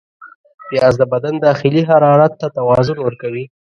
پیاز 0.67 0.93
د 0.99 1.03
بدن 1.13 1.33
داخلي 1.47 1.81
حرارت 1.89 2.31
ته 2.41 2.47
توازن 2.57 2.97
ورکوي 3.01 3.45